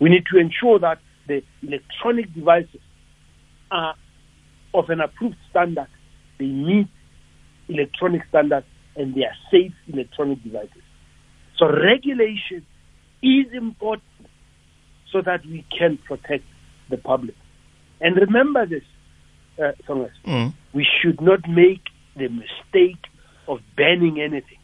We 0.00 0.08
need 0.08 0.24
to 0.32 0.38
ensure 0.38 0.78
that 0.78 0.98
the 1.28 1.42
electronic 1.62 2.34
devices 2.34 2.80
are 3.70 3.94
of 4.74 4.88
an 4.88 5.00
approved 5.00 5.36
standard. 5.50 5.86
They 6.38 6.46
meet 6.46 6.88
electronic 7.68 8.22
standards 8.28 8.66
and 8.96 9.14
they 9.14 9.24
are 9.24 9.36
safe 9.50 9.72
electronic 9.92 10.42
devices. 10.42 10.82
So 11.58 11.66
regulation 11.68 12.66
is 13.22 13.46
important 13.52 14.02
so 15.12 15.20
that 15.20 15.44
we 15.44 15.64
can 15.78 15.98
protect 15.98 16.44
the 16.88 16.96
public. 16.96 17.36
And 18.00 18.16
remember 18.16 18.66
this, 18.66 18.82
uh, 19.62 19.72
Thomas, 19.86 20.10
Mm. 20.26 20.54
we 20.72 20.84
should 20.84 21.20
not 21.20 21.46
make 21.46 21.82
the 22.16 22.28
mistake 22.28 23.02
of 23.48 23.58
banning 23.76 24.20
anything. 24.20 24.58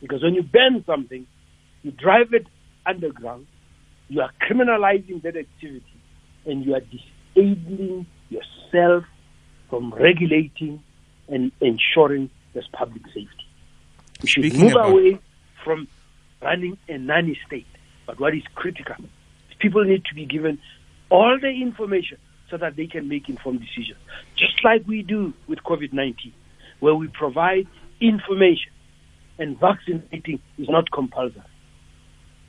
Because 0.00 0.22
when 0.22 0.34
you 0.34 0.42
ban 0.42 0.82
something, 0.86 1.26
you 1.82 1.90
drive 1.92 2.32
it 2.32 2.46
underground, 2.86 3.46
you 4.08 4.20
are 4.20 4.30
criminalizing 4.42 5.22
that 5.22 5.36
activity, 5.36 5.84
and 6.44 6.64
you 6.64 6.74
are 6.74 6.80
disabling 6.80 8.06
yourself 8.28 9.04
from 9.70 9.92
regulating 9.94 10.82
and 11.28 11.52
ensuring 11.60 12.30
there's 12.52 12.68
public 12.72 13.02
safety. 13.06 13.46
We 14.20 14.28
should 14.28 14.44
Speaking 14.44 14.60
move 14.60 14.76
away 14.76 15.18
from 15.64 15.88
running 16.42 16.76
a 16.88 16.98
nanny 16.98 17.38
state. 17.46 17.66
But 18.06 18.20
what 18.20 18.34
is 18.34 18.42
critical, 18.54 18.96
people 19.60 19.84
need 19.84 20.04
to 20.06 20.14
be 20.14 20.26
given 20.26 20.58
all 21.10 21.38
the 21.40 21.48
information 21.48 22.18
so 22.52 22.58
that 22.58 22.76
they 22.76 22.86
can 22.86 23.08
make 23.08 23.30
informed 23.30 23.60
decisions. 23.60 23.98
Just 24.36 24.62
like 24.62 24.86
we 24.86 25.02
do 25.02 25.32
with 25.48 25.60
COVID 25.64 25.94
19, 25.94 26.32
where 26.80 26.94
we 26.94 27.08
provide 27.08 27.66
information 27.98 28.70
and 29.38 29.58
vaccinating 29.58 30.38
is 30.58 30.68
not 30.68 30.90
compulsory. 30.92 31.42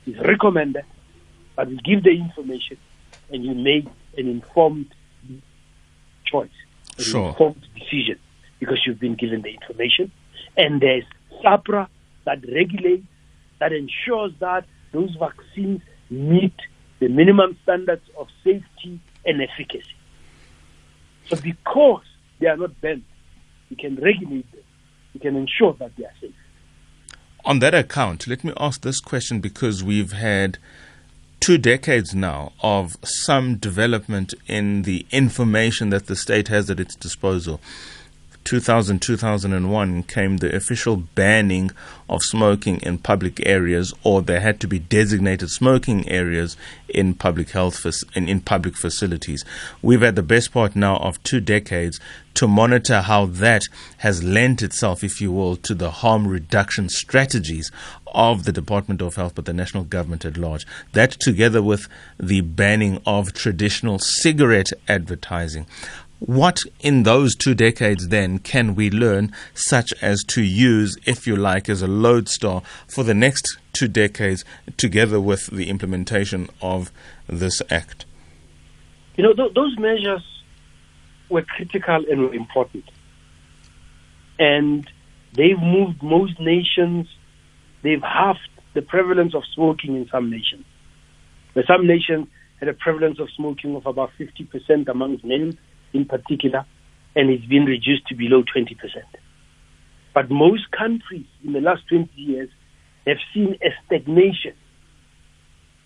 It's 0.06 0.18
recommended, 0.20 0.84
but 1.56 1.68
we 1.68 1.78
give 1.78 2.02
the 2.04 2.10
information 2.10 2.76
and 3.32 3.42
you 3.42 3.54
make 3.54 3.86
an 4.18 4.28
informed 4.28 4.94
choice, 6.26 6.50
an 6.98 7.04
Sure. 7.04 7.28
informed 7.28 7.66
decision 7.74 8.18
because 8.60 8.80
you've 8.86 9.00
been 9.00 9.14
given 9.14 9.40
the 9.40 9.54
information. 9.54 10.12
And 10.58 10.82
there's 10.82 11.04
SAHPRA 11.42 11.88
that 12.26 12.44
regulates, 12.46 13.06
that 13.58 13.72
ensures 13.72 14.32
that 14.40 14.66
those 14.92 15.16
vaccines 15.18 15.80
meet 16.10 16.54
the 17.00 17.08
minimum 17.08 17.56
standards 17.62 18.04
of 18.18 18.28
safety 18.44 19.00
and 19.24 19.40
efficacy. 19.40 19.93
So 21.28 21.36
because 21.36 22.04
they 22.38 22.46
are 22.46 22.56
not 22.56 22.80
banned, 22.80 23.04
we 23.70 23.76
can 23.76 23.96
regulate 23.96 24.50
them. 24.52 24.62
We 25.14 25.20
can 25.20 25.36
ensure 25.36 25.74
that 25.74 25.92
they 25.96 26.04
are 26.04 26.12
safe. 26.20 26.34
On 27.44 27.58
that 27.58 27.74
account, 27.74 28.26
let 28.26 28.42
me 28.42 28.52
ask 28.58 28.82
this 28.82 29.00
question 29.00 29.40
because 29.40 29.84
we've 29.84 30.12
had 30.12 30.58
two 31.40 31.58
decades 31.58 32.14
now 32.14 32.52
of 32.62 32.96
some 33.04 33.56
development 33.56 34.32
in 34.46 34.82
the 34.82 35.06
information 35.10 35.90
that 35.90 36.06
the 36.06 36.16
state 36.16 36.48
has 36.48 36.70
at 36.70 36.80
its 36.80 36.96
disposal. 36.96 37.60
2000 38.44 39.00
2001 39.00 40.02
came 40.02 40.36
the 40.36 40.54
official 40.54 40.96
banning 40.96 41.70
of 42.08 42.22
smoking 42.22 42.78
in 42.82 42.98
public 42.98 43.44
areas 43.46 43.94
or 44.04 44.20
there 44.20 44.40
had 44.40 44.60
to 44.60 44.68
be 44.68 44.78
designated 44.78 45.48
smoking 45.48 46.06
areas 46.08 46.56
in 46.88 47.14
public 47.14 47.50
health 47.50 47.86
in, 48.14 48.28
in 48.28 48.40
public 48.40 48.76
facilities. 48.76 49.44
We've 49.80 50.02
had 50.02 50.14
the 50.14 50.22
best 50.22 50.52
part 50.52 50.76
now 50.76 50.96
of 50.98 51.22
two 51.22 51.40
decades 51.40 51.98
to 52.34 52.48
monitor 52.48 53.00
how 53.00 53.26
that 53.26 53.62
has 53.98 54.22
lent 54.22 54.60
itself 54.62 55.02
if 55.02 55.20
you 55.20 55.32
will 55.32 55.56
to 55.56 55.74
the 55.74 55.90
harm 55.90 56.26
reduction 56.26 56.88
strategies 56.88 57.70
of 58.08 58.44
the 58.44 58.52
Department 58.52 59.00
of 59.00 59.16
Health 59.16 59.34
but 59.34 59.44
the 59.44 59.52
national 59.52 59.84
government 59.84 60.24
at 60.24 60.36
large. 60.36 60.66
That 60.92 61.12
together 61.12 61.62
with 61.62 61.88
the 62.18 62.42
banning 62.42 63.00
of 63.06 63.32
traditional 63.32 63.98
cigarette 63.98 64.70
advertising 64.88 65.66
what 66.26 66.60
in 66.80 67.02
those 67.02 67.34
two 67.34 67.54
decades 67.54 68.08
then 68.08 68.38
can 68.38 68.74
we 68.74 68.90
learn, 68.90 69.32
such 69.52 69.92
as 70.00 70.22
to 70.24 70.42
use, 70.42 70.96
if 71.04 71.26
you 71.26 71.36
like, 71.36 71.68
as 71.68 71.82
a 71.82 71.86
lodestar 71.86 72.62
for 72.88 73.04
the 73.04 73.14
next 73.14 73.58
two 73.72 73.88
decades, 73.88 74.44
together 74.76 75.20
with 75.20 75.46
the 75.48 75.68
implementation 75.68 76.48
of 76.62 76.90
this 77.26 77.60
act? 77.70 78.06
You 79.16 79.24
know, 79.24 79.34
th- 79.34 79.52
those 79.54 79.76
measures 79.78 80.22
were 81.28 81.42
critical 81.42 82.04
and 82.10 82.22
were 82.22 82.34
important. 82.34 82.84
And 84.38 84.88
they've 85.34 85.58
moved 85.58 86.02
most 86.02 86.40
nations, 86.40 87.06
they've 87.82 88.02
halved 88.02 88.48
the 88.72 88.82
prevalence 88.82 89.34
of 89.34 89.42
smoking 89.54 89.94
in 89.94 90.08
some 90.10 90.30
nations. 90.30 90.64
Where 91.52 91.64
some 91.66 91.86
nations 91.86 92.28
had 92.58 92.68
a 92.68 92.74
prevalence 92.74 93.20
of 93.20 93.28
smoking 93.36 93.76
of 93.76 93.86
about 93.86 94.10
50% 94.18 94.88
amongst 94.88 95.24
men 95.24 95.58
in 95.94 96.04
particular, 96.04 96.66
and 97.16 97.30
it's 97.30 97.46
been 97.46 97.64
reduced 97.64 98.06
to 98.08 98.14
below 98.14 98.42
20%. 98.42 98.76
But 100.12 100.30
most 100.30 100.70
countries 100.70 101.26
in 101.44 101.52
the 101.52 101.60
last 101.60 101.82
20 101.88 102.10
years 102.14 102.50
have 103.06 103.16
seen 103.32 103.56
a 103.62 103.70
stagnation 103.86 104.54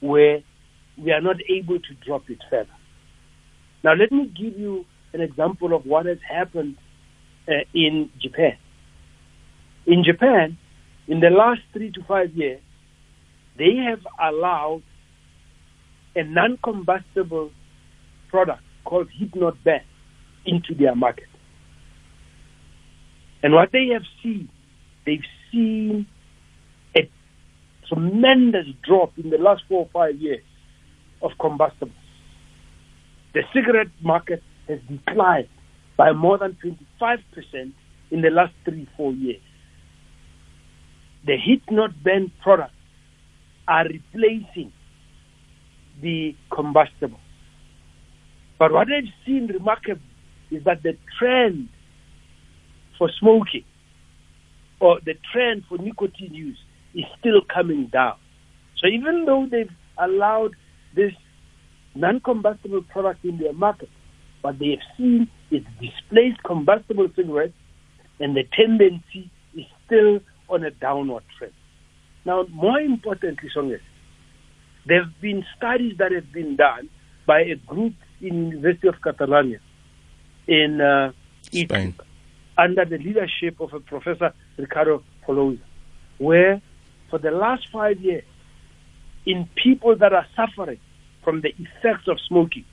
where 0.00 0.42
we 0.96 1.12
are 1.12 1.20
not 1.20 1.36
able 1.48 1.78
to 1.78 1.94
drop 2.04 2.28
it 2.28 2.38
further. 2.50 2.68
Now, 3.84 3.94
let 3.94 4.10
me 4.10 4.26
give 4.26 4.58
you 4.58 4.84
an 5.12 5.20
example 5.20 5.74
of 5.74 5.86
what 5.86 6.06
has 6.06 6.18
happened 6.28 6.76
uh, 7.46 7.64
in 7.74 8.10
Japan. 8.20 8.56
In 9.86 10.04
Japan, 10.04 10.58
in 11.06 11.20
the 11.20 11.30
last 11.30 11.60
three 11.72 11.90
to 11.92 12.02
five 12.04 12.32
years, 12.34 12.60
they 13.56 13.76
have 13.76 14.00
allowed 14.20 14.82
a 16.14 16.24
non 16.24 16.58
combustible 16.62 17.50
product 18.28 18.62
called 18.84 19.08
Heat 19.10 19.34
Not 19.34 19.62
Burn 19.64 19.80
into 20.48 20.74
their 20.74 20.94
market. 20.94 21.28
And 23.42 23.52
what 23.52 23.70
they 23.72 23.88
have 23.92 24.02
seen, 24.22 24.48
they've 25.06 25.20
seen 25.52 26.06
a 26.96 27.08
tremendous 27.88 28.66
drop 28.82 29.12
in 29.18 29.30
the 29.30 29.38
last 29.38 29.62
four 29.68 29.80
or 29.80 29.88
five 29.92 30.20
years 30.20 30.42
of 31.22 31.32
combustibles. 31.40 31.92
The 33.34 33.42
cigarette 33.54 33.92
market 34.02 34.42
has 34.68 34.80
declined 34.88 35.48
by 35.96 36.12
more 36.12 36.38
than 36.38 36.56
25% 37.00 37.72
in 38.10 38.22
the 38.22 38.30
last 38.30 38.54
three, 38.64 38.88
four 38.96 39.12
years. 39.12 39.42
The 41.26 41.36
heat 41.36 41.62
not 41.70 42.02
burn 42.02 42.32
products 42.42 42.72
are 43.66 43.84
replacing 43.84 44.72
the 46.00 46.34
combustible. 46.54 47.20
But 48.58 48.72
what 48.72 48.88
I've 48.88 49.12
seen 49.26 49.48
remarkable 49.52 50.00
is 50.50 50.64
that 50.64 50.82
the 50.82 50.96
trend 51.18 51.68
for 52.96 53.10
smoking 53.20 53.64
or 54.80 55.00
the 55.04 55.14
trend 55.32 55.64
for 55.68 55.78
nicotine 55.78 56.34
use 56.34 56.58
is 56.94 57.04
still 57.18 57.40
coming 57.52 57.86
down. 57.86 58.16
So 58.78 58.86
even 58.86 59.24
though 59.24 59.46
they've 59.50 59.70
allowed 59.98 60.54
this 60.94 61.12
non-combustible 61.94 62.82
product 62.82 63.24
in 63.24 63.38
their 63.38 63.52
market, 63.52 63.88
what 64.42 64.58
they 64.58 64.70
have 64.70 64.96
seen 64.96 65.28
is 65.50 65.62
displaced 65.80 66.42
combustible 66.44 67.08
cigarettes 67.16 67.54
and 68.20 68.36
the 68.36 68.44
tendency 68.52 69.30
is 69.56 69.64
still 69.86 70.20
on 70.48 70.64
a 70.64 70.70
downward 70.70 71.24
trend. 71.36 71.52
Now, 72.24 72.44
more 72.52 72.80
importantly, 72.80 73.48
Songes, 73.54 73.80
there 74.86 75.02
have 75.02 75.20
been 75.20 75.44
studies 75.56 75.94
that 75.98 76.12
have 76.12 76.32
been 76.32 76.56
done 76.56 76.88
by 77.26 77.40
a 77.40 77.56
group 77.56 77.94
in 78.20 78.50
the 78.50 78.56
University 78.56 78.88
of 78.88 78.94
Catalonia 79.02 79.60
in 80.48 80.80
uh, 80.80 81.12
Spain. 81.42 81.94
under 82.56 82.84
the 82.84 82.98
leadership 82.98 83.60
of 83.60 83.72
a 83.74 83.80
Professor 83.80 84.32
Riccardo 84.56 85.04
Polosa, 85.24 85.60
where 86.16 86.60
for 87.10 87.18
the 87.18 87.30
last 87.30 87.68
five 87.72 88.00
years, 88.00 88.24
in 89.26 89.48
people 89.62 89.94
that 89.96 90.12
are 90.12 90.26
suffering 90.34 90.80
from 91.22 91.42
the 91.42 91.50
effects 91.50 92.08
of 92.08 92.18
smoking, 92.26 92.64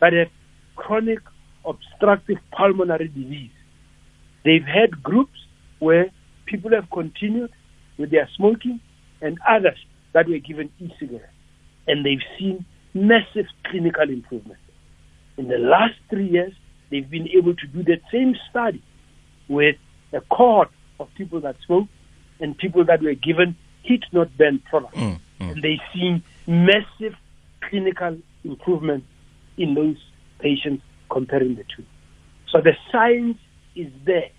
that 0.00 0.12
have 0.12 0.28
chronic 0.76 1.20
obstructive 1.64 2.38
pulmonary 2.52 3.08
disease, 3.08 3.52
they've 4.44 4.64
had 4.64 5.02
groups 5.02 5.38
where 5.78 6.10
people 6.46 6.70
have 6.72 6.90
continued 6.90 7.50
with 7.96 8.10
their 8.10 8.28
smoking 8.36 8.80
and 9.22 9.38
others 9.48 9.78
that 10.12 10.28
were 10.28 10.38
given 10.38 10.70
e-cigarettes. 10.80 11.32
And 11.86 12.04
they've 12.04 12.22
seen 12.38 12.64
massive 12.92 13.46
clinical 13.66 14.08
improvement. 14.08 14.58
In 15.36 15.48
the 15.48 15.58
last 15.58 15.94
three 16.08 16.28
years, 16.28 16.52
they've 16.90 17.08
been 17.08 17.28
able 17.28 17.54
to 17.54 17.66
do 17.66 17.82
that 17.84 18.00
same 18.12 18.34
study 18.50 18.82
with 19.48 19.76
a 20.12 20.20
cohort 20.22 20.70
of 20.98 21.08
people 21.14 21.40
that 21.40 21.56
smoke 21.66 21.88
and 22.40 22.56
people 22.56 22.84
that 22.84 23.02
were 23.02 23.14
given 23.14 23.56
heat 23.82 24.04
not 24.12 24.36
burn 24.36 24.60
products. 24.70 24.96
Mm, 24.96 25.20
mm. 25.40 25.52
And 25.52 25.62
they've 25.62 25.78
seen 25.92 26.22
massive 26.46 27.14
clinical 27.62 28.18
improvement 28.44 29.04
in 29.56 29.74
those 29.74 29.96
patients 30.38 30.82
comparing 31.10 31.56
the 31.56 31.64
two. 31.76 31.84
So 32.50 32.60
the 32.60 32.76
science 32.90 33.38
is 33.74 33.92
there 34.04 34.30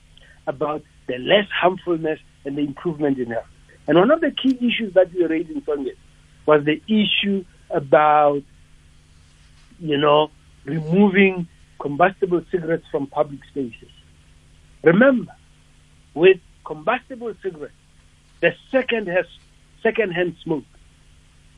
about 0.47 0.83
the 1.07 1.17
less 1.17 1.47
harmfulness 1.49 2.19
and 2.45 2.57
the 2.57 2.61
improvement 2.61 3.17
in 3.19 3.27
health. 3.27 3.45
And 3.87 3.97
one 3.97 4.11
of 4.11 4.21
the 4.21 4.31
key 4.31 4.55
issues 4.55 4.93
that 4.93 5.13
we 5.13 5.25
raised 5.25 5.49
in 5.49 5.61
Congress 5.61 5.97
was 6.45 6.63
the 6.65 6.81
issue 6.87 7.45
about, 7.69 8.41
you 9.79 9.97
know, 9.97 10.31
removing 10.65 11.47
combustible 11.81 12.43
cigarettes 12.51 12.85
from 12.91 13.07
public 13.07 13.39
spaces. 13.49 13.89
Remember, 14.83 15.35
with 16.13 16.37
combustible 16.65 17.33
cigarettes, 17.41 17.73
the 18.41 18.51
second 18.71 19.07
has 19.07 19.25
second-hand 19.83 20.35
smoke 20.43 20.63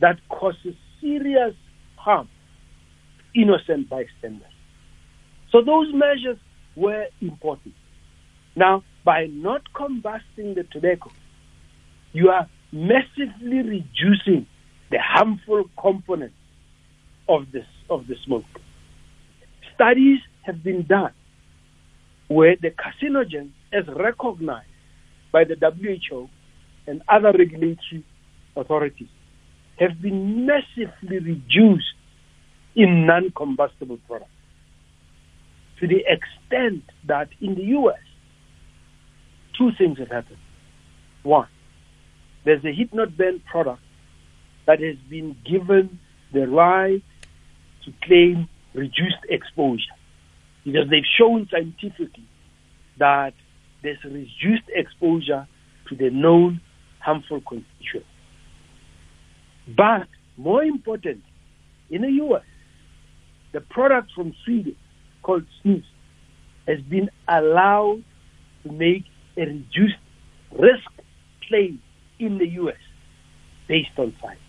that 0.00 0.18
causes 0.28 0.74
serious 1.00 1.54
harm 1.96 2.28
to 3.18 3.40
innocent 3.40 3.88
bystanders. 3.90 4.48
So 5.52 5.60
those 5.62 5.92
measures 5.92 6.38
were 6.74 7.06
important. 7.20 7.74
Now, 8.56 8.82
by 9.04 9.26
not 9.26 9.62
combusting 9.74 10.54
the 10.54 10.64
tobacco, 10.72 11.10
you 12.12 12.30
are 12.30 12.48
massively 12.72 13.58
reducing 13.58 14.46
the 14.90 14.98
harmful 15.00 15.64
components 15.80 16.34
of 17.28 17.52
this 17.52 17.66
of 17.90 18.06
the 18.06 18.16
smoke. 18.24 18.44
Studies 19.74 20.20
have 20.42 20.62
been 20.62 20.82
done 20.86 21.12
where 22.28 22.56
the 22.56 22.70
carcinogen 22.70 23.50
is 23.72 23.86
recognized 23.88 24.68
by 25.32 25.44
the 25.44 25.56
WHO 25.56 26.28
and 26.86 27.02
other 27.08 27.32
regulatory 27.32 28.04
authorities 28.56 29.08
have 29.78 30.00
been 30.00 30.46
massively 30.46 31.18
reduced 31.18 31.94
in 32.76 33.06
non-combustible 33.06 33.98
products 34.06 34.30
to 35.80 35.88
the 35.88 36.04
extent 36.06 36.82
that 37.06 37.28
in 37.40 37.54
the 37.54 37.64
US, 37.78 37.98
two 39.58 39.72
things 39.76 39.98
have 39.98 40.08
happened. 40.08 40.38
One, 41.22 41.48
there's 42.44 42.64
a 42.64 42.72
heat 42.72 42.94
not 42.94 43.16
burn 43.16 43.40
product 43.40 43.82
that 44.66 44.80
has 44.80 44.96
been 45.08 45.36
given 45.44 45.98
the 46.32 46.46
right 46.46 47.02
to 47.84 47.92
claim 48.02 48.48
reduced 48.74 49.24
exposure 49.28 49.94
because 50.64 50.88
they've 50.90 51.02
shown 51.18 51.48
scientifically 51.50 52.28
that 52.98 53.34
there's 53.82 54.02
reduced 54.04 54.68
exposure 54.68 55.46
to 55.88 55.96
the 55.96 56.10
known 56.10 56.60
harmful 57.00 57.40
constituents. 57.40 58.08
But 59.76 60.08
more 60.36 60.62
important, 60.62 61.22
in 61.90 62.02
the 62.02 62.10
US, 62.24 62.44
the 63.52 63.60
product 63.60 64.10
from 64.14 64.34
Sweden 64.44 64.76
called 65.22 65.44
snus 65.64 65.84
has 66.66 66.80
been 66.80 67.10
allowed 67.28 68.02
to 68.64 68.72
make 68.72 69.04
a 69.36 69.42
reduced 69.42 69.96
risk 70.52 70.90
claim 71.48 71.80
in 72.18 72.38
the 72.38 72.48
US 72.60 72.76
based 73.68 73.90
on 73.98 74.14
science. 74.20 74.40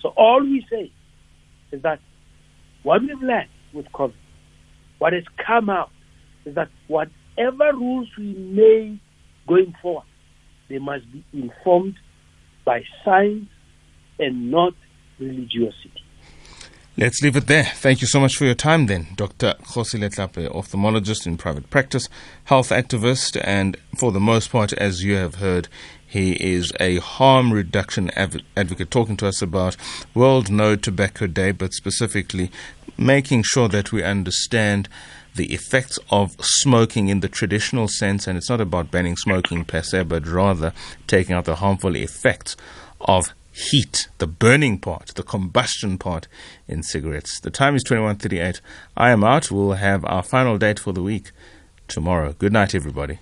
So 0.00 0.08
all 0.16 0.40
we 0.40 0.66
say 0.70 0.90
is 1.72 1.82
that 1.82 2.00
what 2.86 3.02
we've 3.02 3.20
learned 3.20 3.48
with 3.72 3.84
COVID, 3.86 4.14
what 4.98 5.12
has 5.12 5.24
come 5.44 5.68
out 5.68 5.90
is 6.44 6.54
that 6.54 6.68
whatever 6.86 7.72
rules 7.72 8.08
we 8.16 8.32
make 8.32 9.00
going 9.48 9.74
forward, 9.82 10.04
they 10.68 10.78
must 10.78 11.10
be 11.10 11.24
informed 11.32 11.96
by 12.64 12.84
science 13.04 13.48
and 14.20 14.52
not 14.52 14.72
religiosity. 15.18 16.00
Let's 16.96 17.20
leave 17.22 17.34
it 17.34 17.48
there. 17.48 17.64
Thank 17.64 18.00
you 18.02 18.06
so 18.06 18.20
much 18.20 18.36
for 18.36 18.44
your 18.44 18.54
time 18.54 18.86
then. 18.86 19.08
Dr. 19.16 19.54
Kgosi 19.64 19.98
Letlape, 19.98 20.48
ophthalmologist 20.48 21.26
in 21.26 21.36
private 21.36 21.68
practice, 21.68 22.08
health 22.44 22.70
activist, 22.70 23.38
and 23.42 23.76
for 23.98 24.12
the 24.12 24.20
most 24.20 24.52
part, 24.52 24.72
as 24.74 25.02
you 25.02 25.16
have 25.16 25.34
heard, 25.34 25.68
he 26.06 26.32
is 26.32 26.72
a 26.78 26.96
harm 26.98 27.52
reduction 27.52 28.10
advocate 28.10 28.90
talking 28.90 29.16
to 29.18 29.26
us 29.26 29.42
about 29.42 29.76
World 30.14 30.50
No 30.50 30.76
Tobacco 30.76 31.26
Day, 31.26 31.50
but 31.50 31.74
specifically 31.74 32.50
making 32.96 33.42
sure 33.42 33.68
that 33.68 33.92
we 33.92 34.02
understand 34.02 34.88
the 35.34 35.52
effects 35.52 35.98
of 36.10 36.36
smoking 36.40 37.08
in 37.08 37.20
the 37.20 37.28
traditional 37.28 37.88
sense. 37.88 38.26
And 38.26 38.38
it's 38.38 38.48
not 38.48 38.60
about 38.60 38.90
banning 38.90 39.16
smoking 39.16 39.64
per 39.64 39.82
se, 39.82 40.04
but 40.04 40.26
rather 40.26 40.72
taking 41.06 41.34
out 41.34 41.44
the 41.44 41.56
harmful 41.56 41.96
effects 41.96 42.56
of 43.00 43.34
heat, 43.52 44.08
the 44.18 44.26
burning 44.26 44.78
part, 44.78 45.08
the 45.16 45.22
combustion 45.22 45.98
part 45.98 46.28
in 46.68 46.82
cigarettes. 46.82 47.40
The 47.40 47.50
time 47.50 47.74
is 47.74 47.82
21:38. 47.84 48.60
I 48.96 49.10
am 49.10 49.24
out. 49.24 49.50
We'll 49.50 49.72
have 49.72 50.04
our 50.04 50.22
final 50.22 50.56
date 50.56 50.78
for 50.78 50.92
the 50.92 51.02
week 51.02 51.32
tomorrow. 51.88 52.34
Good 52.38 52.52
night 52.52 52.74
everybody. 52.74 53.18